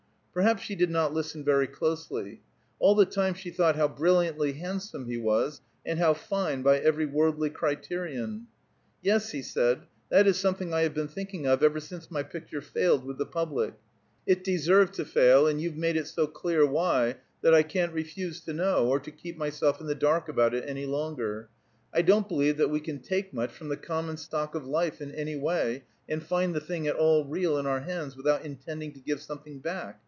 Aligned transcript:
Perhaps 0.33 0.63
she 0.63 0.75
did 0.75 0.89
not 0.89 1.13
listen 1.13 1.43
very 1.43 1.67
closely. 1.67 2.39
All 2.79 2.95
the 2.95 3.05
time 3.05 3.33
she 3.33 3.49
thought 3.49 3.75
how 3.75 3.89
brilliantly 3.89 4.53
handsome 4.53 5.09
he 5.09 5.17
was, 5.17 5.59
and 5.85 5.99
how 5.99 6.13
fine, 6.13 6.61
by 6.61 6.79
every 6.79 7.05
worldly 7.05 7.49
criterion. 7.49 8.47
"Yes," 9.01 9.31
he 9.31 9.41
said, 9.41 9.81
"that 10.07 10.27
is 10.27 10.37
something 10.39 10.73
I 10.73 10.83
have 10.83 10.93
been 10.93 11.09
thinking 11.09 11.45
of 11.47 11.61
ever 11.61 11.81
since 11.81 12.09
my 12.09 12.23
picture 12.23 12.61
failed 12.61 13.03
with 13.03 13.17
the 13.17 13.25
public; 13.25 13.73
it 14.25 14.41
deserved 14.41 14.93
to 14.93 15.03
fail, 15.03 15.47
and 15.47 15.59
you've 15.59 15.75
made 15.75 15.97
it 15.97 16.07
so 16.07 16.25
clear 16.27 16.65
why, 16.65 17.17
that 17.41 17.53
I 17.53 17.61
can't 17.61 17.91
refuse 17.91 18.39
to 18.45 18.53
know, 18.53 18.87
or 18.87 19.01
to 19.01 19.11
keep 19.11 19.35
myself 19.35 19.81
in 19.81 19.87
the 19.87 19.95
dark 19.95 20.29
about 20.29 20.53
it 20.53 20.63
any 20.65 20.85
longer. 20.85 21.49
I 21.93 22.03
don't 22.03 22.29
believe 22.29 22.57
we 22.69 22.79
can 22.79 22.99
take 22.99 23.33
much 23.33 23.51
from 23.51 23.67
the 23.67 23.75
common 23.75 24.15
stock 24.15 24.55
of 24.55 24.65
life 24.65 25.01
in 25.01 25.11
any 25.11 25.35
way, 25.35 25.83
and 26.07 26.23
find 26.23 26.55
the 26.55 26.61
thing 26.61 26.87
at 26.87 26.95
all 26.95 27.25
real 27.25 27.57
in 27.57 27.65
our 27.67 27.81
hands, 27.81 28.15
without 28.15 28.45
intending 28.45 28.93
to 28.93 29.01
give 29.01 29.21
something 29.21 29.59
back. 29.59 29.99